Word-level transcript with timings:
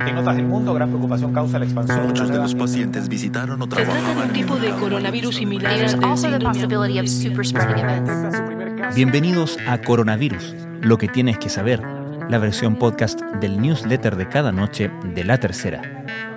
En 0.00 0.16
otras 0.16 0.36
del 0.36 0.46
mundo, 0.46 0.74
gran 0.74 0.90
preocupación 0.90 1.32
causa 1.32 1.58
la 1.58 1.64
expansión. 1.64 2.06
Muchos 2.06 2.28
de 2.28 2.38
los 2.38 2.54
pacientes 2.54 3.08
visitaron 3.08 3.60
o 3.60 3.64
Se 3.64 3.70
trata 3.82 4.14
de 4.14 4.22
un 4.28 4.32
tipo 4.32 4.54
el 4.54 4.62
de 4.62 4.70
coronavirus 4.70 5.34
similar 5.34 5.72
al. 5.72 5.94
Bienvenidos 8.94 9.58
a 9.66 9.78
Coronavirus, 9.78 10.54
lo 10.82 10.98
que 10.98 11.08
tienes 11.08 11.38
que 11.38 11.48
saber, 11.48 11.82
la 12.28 12.38
versión 12.38 12.76
podcast 12.76 13.20
del 13.40 13.60
newsletter 13.60 14.14
de 14.14 14.28
cada 14.28 14.52
noche 14.52 14.88
de 15.02 15.24
La 15.24 15.38
Tercera, 15.38 15.82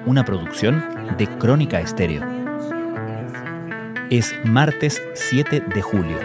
una 0.07 0.25
producción 0.25 0.83
de 1.19 1.27
Crónica 1.27 1.81
Estéreo. 1.81 2.23
Es 4.09 4.33
martes 4.43 4.99
7 5.13 5.65
de 5.71 5.81
julio. 5.83 6.17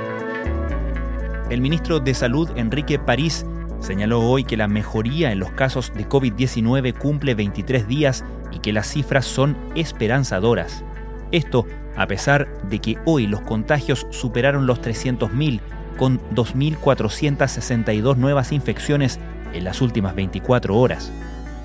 El 1.50 1.60
ministro 1.60 2.00
de 2.00 2.14
Salud, 2.14 2.48
Enrique 2.56 2.98
París, 2.98 3.44
señaló 3.80 4.20
hoy 4.20 4.44
que 4.44 4.56
la 4.56 4.68
mejoría 4.68 5.32
en 5.32 5.38
los 5.38 5.50
casos 5.52 5.92
de 5.94 6.08
COVID-19 6.08 6.94
cumple 6.96 7.34
23 7.34 7.86
días 7.86 8.24
y 8.52 8.58
que 8.58 8.72
las 8.72 8.88
cifras 8.88 9.24
son 9.24 9.56
esperanzadoras. 9.74 10.84
Esto 11.32 11.66
a 11.96 12.06
pesar 12.06 12.46
de 12.68 12.78
que 12.78 12.98
hoy 13.04 13.26
los 13.26 13.40
contagios 13.40 14.06
superaron 14.10 14.66
los 14.66 14.80
300.000 14.80 15.60
con 15.96 16.20
2.462 16.34 18.16
nuevas 18.16 18.52
infecciones 18.52 19.18
en 19.52 19.64
las 19.64 19.80
últimas 19.80 20.14
24 20.14 20.76
horas. 20.76 21.10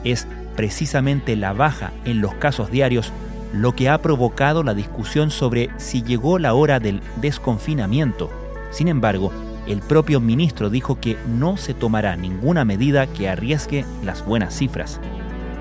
Es 0.04 0.28
precisamente 0.56 1.36
la 1.36 1.54
baja 1.54 1.92
en 2.06 2.22
los 2.22 2.34
casos 2.36 2.72
diarios 2.72 3.12
lo 3.54 3.76
que 3.76 3.90
ha 3.90 4.02
provocado 4.02 4.64
la 4.64 4.74
discusión 4.74 5.30
sobre 5.30 5.70
si 5.78 6.04
llegó 6.04 6.40
la 6.40 6.54
hora 6.54 6.80
del 6.80 7.02
desconfinamiento. 7.18 8.30
Sin 8.72 8.88
embargo, 8.88 9.34
el 9.72 9.80
propio 9.80 10.20
ministro 10.20 10.70
dijo 10.70 11.00
que 11.00 11.18
no 11.28 11.56
se 11.56 11.74
tomará 11.74 12.16
ninguna 12.18 12.66
medida 12.66 13.08
que 13.08 13.30
arriesgue 13.30 13.86
las 14.04 14.26
buenas 14.26 14.54
cifras. 14.54 15.00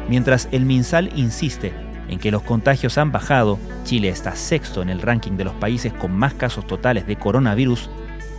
Mientras 0.09 0.49
el 0.51 0.65
MinSal 0.67 1.11
insiste 1.17 1.73
en 2.09 2.19
que 2.19 2.33
los 2.33 2.43
contagios 2.43 2.99
han 2.99 3.13
bajado, 3.13 3.59
Chile 3.85 4.09
está 4.09 4.35
sexto 4.35 4.83
en 4.83 4.91
el 4.91 5.01
ranking 5.01 5.33
de 5.33 5.45
los 5.45 5.55
países 5.55 5.93
con 5.93 6.13
más 6.13 6.35
casos 6.35 6.67
totales 6.67 7.07
de 7.07 7.17
coronavirus, 7.17 7.89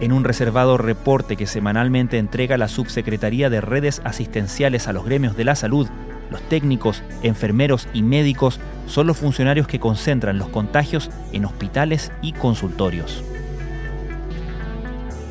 En 0.00 0.12
un 0.12 0.24
reservado 0.24 0.76
reporte 0.76 1.36
que 1.36 1.46
semanalmente 1.46 2.18
entrega 2.18 2.58
la 2.58 2.68
Subsecretaría 2.68 3.48
de 3.48 3.60
Redes 3.60 4.02
Asistenciales 4.04 4.88
a 4.88 4.92
los 4.92 5.04
gremios 5.04 5.36
de 5.36 5.44
la 5.44 5.54
salud, 5.54 5.88
los 6.30 6.42
técnicos, 6.42 7.02
enfermeros 7.22 7.88
y 7.92 8.02
médicos 8.02 8.60
son 8.86 9.06
los 9.06 9.16
funcionarios 9.16 9.66
que 9.66 9.78
concentran 9.78 10.38
los 10.38 10.48
contagios 10.48 11.10
en 11.32 11.44
hospitales 11.44 12.10
y 12.22 12.32
consultorios. 12.32 13.22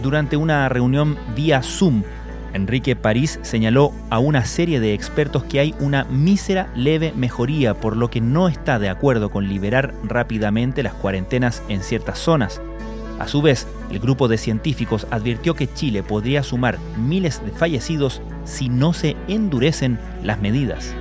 Durante 0.01 0.37
una 0.37 0.67
reunión 0.69 1.17
vía 1.35 1.61
Zoom, 1.61 2.03
Enrique 2.53 2.95
París 2.95 3.39
señaló 3.41 3.91
a 4.09 4.19
una 4.19 4.45
serie 4.45 4.79
de 4.79 4.93
expertos 4.93 5.43
que 5.43 5.59
hay 5.59 5.75
una 5.79 6.03
mísera 6.05 6.69
leve 6.75 7.13
mejoría, 7.15 7.73
por 7.73 7.97
lo 7.97 8.09
que 8.09 8.21
no 8.21 8.47
está 8.47 8.79
de 8.79 8.89
acuerdo 8.89 9.31
con 9.31 9.47
liberar 9.47 9.93
rápidamente 10.03 10.83
las 10.83 10.93
cuarentenas 10.93 11.63
en 11.67 11.81
ciertas 11.81 12.19
zonas. 12.19 12.61
A 13.19 13.27
su 13.27 13.41
vez, 13.41 13.67
el 13.91 13.99
grupo 13.99 14.27
de 14.27 14.37
científicos 14.37 15.07
advirtió 15.11 15.53
que 15.53 15.71
Chile 15.71 16.03
podría 16.03 16.43
sumar 16.43 16.79
miles 16.97 17.43
de 17.45 17.51
fallecidos 17.51 18.21
si 18.43 18.69
no 18.69 18.93
se 18.93 19.15
endurecen 19.27 19.99
las 20.23 20.41
medidas. 20.41 20.93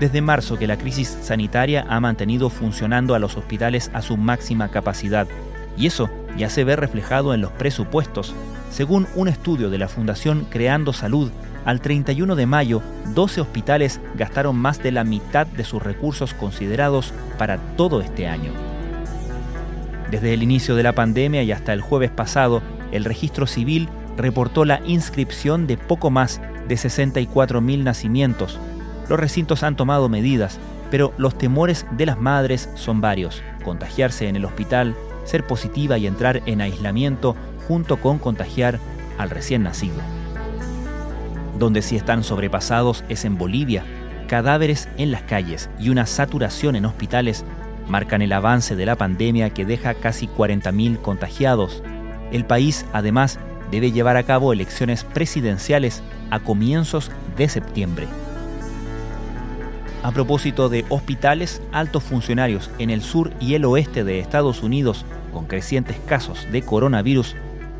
Desde 0.00 0.20
marzo 0.20 0.58
que 0.58 0.66
la 0.66 0.78
crisis 0.78 1.16
sanitaria 1.22 1.84
ha 1.88 2.00
mantenido 2.00 2.50
funcionando 2.50 3.14
a 3.14 3.18
los 3.18 3.36
hospitales 3.36 3.90
a 3.92 4.02
su 4.02 4.16
máxima 4.16 4.68
capacidad, 4.68 5.28
y 5.76 5.86
eso 5.86 6.10
ya 6.36 6.48
se 6.48 6.64
ve 6.64 6.76
reflejado 6.76 7.34
en 7.34 7.40
los 7.40 7.52
presupuestos. 7.52 8.34
Según 8.70 9.06
un 9.14 9.28
estudio 9.28 9.70
de 9.70 9.78
la 9.78 9.88
Fundación 9.88 10.46
Creando 10.48 10.92
Salud, 10.92 11.30
al 11.64 11.80
31 11.80 12.34
de 12.34 12.46
mayo, 12.46 12.82
12 13.14 13.42
hospitales 13.42 14.00
gastaron 14.16 14.56
más 14.56 14.82
de 14.82 14.90
la 14.90 15.04
mitad 15.04 15.46
de 15.46 15.64
sus 15.64 15.82
recursos 15.82 16.34
considerados 16.34 17.12
para 17.38 17.58
todo 17.76 18.00
este 18.00 18.26
año. 18.26 18.71
Desde 20.12 20.34
el 20.34 20.42
inicio 20.42 20.76
de 20.76 20.82
la 20.82 20.94
pandemia 20.94 21.42
y 21.42 21.52
hasta 21.52 21.72
el 21.72 21.80
jueves 21.80 22.10
pasado, 22.10 22.60
el 22.92 23.06
registro 23.06 23.46
civil 23.46 23.88
reportó 24.18 24.66
la 24.66 24.82
inscripción 24.84 25.66
de 25.66 25.78
poco 25.78 26.10
más 26.10 26.42
de 26.68 26.74
64.000 26.74 27.82
nacimientos. 27.82 28.60
Los 29.08 29.18
recintos 29.18 29.62
han 29.62 29.74
tomado 29.74 30.10
medidas, 30.10 30.60
pero 30.90 31.14
los 31.16 31.38
temores 31.38 31.86
de 31.92 32.04
las 32.04 32.20
madres 32.20 32.68
son 32.74 33.00
varios. 33.00 33.42
Contagiarse 33.64 34.28
en 34.28 34.36
el 34.36 34.44
hospital, 34.44 34.94
ser 35.24 35.46
positiva 35.46 35.96
y 35.96 36.06
entrar 36.06 36.42
en 36.44 36.60
aislamiento 36.60 37.34
junto 37.66 37.96
con 37.96 38.18
contagiar 38.18 38.80
al 39.16 39.30
recién 39.30 39.62
nacido. 39.62 39.96
Donde 41.58 41.80
sí 41.80 41.96
están 41.96 42.22
sobrepasados 42.22 43.02
es 43.08 43.24
en 43.24 43.38
Bolivia. 43.38 43.82
Cadáveres 44.28 44.90
en 44.98 45.10
las 45.10 45.22
calles 45.22 45.70
y 45.78 45.88
una 45.88 46.04
saturación 46.04 46.76
en 46.76 46.84
hospitales 46.84 47.46
marcan 47.92 48.22
el 48.22 48.32
avance 48.32 48.74
de 48.74 48.86
la 48.86 48.96
pandemia 48.96 49.50
que 49.50 49.66
deja 49.66 49.92
casi 49.92 50.26
40.000 50.26 51.02
contagiados. 51.02 51.82
El 52.32 52.46
país, 52.46 52.86
además, 52.94 53.38
debe 53.70 53.92
llevar 53.92 54.16
a 54.16 54.22
cabo 54.22 54.54
elecciones 54.54 55.04
presidenciales 55.04 56.02
a 56.30 56.40
comienzos 56.40 57.10
de 57.36 57.50
septiembre. 57.50 58.08
A 60.02 60.10
propósito 60.10 60.70
de 60.70 60.86
hospitales, 60.88 61.60
altos 61.70 62.02
funcionarios 62.02 62.70
en 62.78 62.88
el 62.88 63.02
sur 63.02 63.30
y 63.40 63.56
el 63.56 63.66
oeste 63.66 64.04
de 64.04 64.20
Estados 64.20 64.62
Unidos, 64.62 65.04
con 65.30 65.44
crecientes 65.44 65.98
casos 66.06 66.48
de 66.50 66.62
coronavirus, 66.62 67.36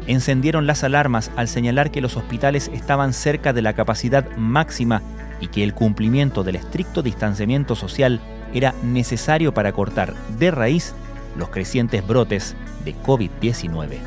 encendieron 0.06 0.66
las 0.66 0.84
alarmas 0.84 1.30
al 1.36 1.48
señalar 1.48 1.90
que 1.90 2.02
los 2.02 2.18
hospitales 2.18 2.70
estaban 2.74 3.14
cerca 3.14 3.54
de 3.54 3.62
la 3.62 3.72
capacidad 3.72 4.28
máxima 4.36 5.00
y 5.40 5.46
que 5.46 5.64
el 5.64 5.72
cumplimiento 5.72 6.44
del 6.44 6.56
estricto 6.56 7.02
distanciamiento 7.02 7.76
social 7.76 8.20
era 8.54 8.74
necesario 8.82 9.52
para 9.54 9.72
cortar 9.72 10.14
de 10.38 10.50
raíz 10.50 10.94
los 11.36 11.48
crecientes 11.48 12.06
brotes 12.06 12.54
de 12.84 12.94
COVID-19. 12.94 13.98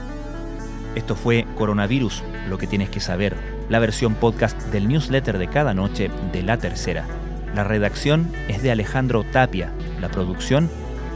Esto 0.95 1.15
fue 1.15 1.45
Coronavirus, 1.56 2.24
lo 2.47 2.57
que 2.57 2.68
tienes 2.68 2.89
que 2.89 3.00
saber, 3.00 3.36
la 3.69 3.80
versión 3.80 4.15
podcast 4.15 4.59
del 4.65 4.88
newsletter 4.88 5.38
de 5.38 5.47
cada 5.47 5.74
noche 5.74 6.09
de 6.31 6.44
La 6.44 6.57
Tercera. 6.57 7.06
La 7.53 7.63
redacción 7.63 8.31
es 8.47 8.62
de 8.62 8.71
Alejandro 8.71 9.24
Tapia, 9.24 9.71
la 10.00 10.09
producción 10.09 10.69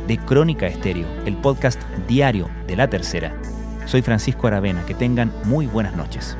de 0.07 0.17
Crónica 0.17 0.67
Estéreo, 0.67 1.07
el 1.25 1.37
podcast 1.37 1.81
diario 2.07 2.49
de 2.67 2.75
La 2.75 2.89
Tercera. 2.89 3.33
Soy 3.85 4.01
Francisco 4.01 4.47
Aravena, 4.47 4.85
que 4.85 4.95
tengan 4.95 5.31
muy 5.45 5.67
buenas 5.67 5.95
noches. 5.95 6.37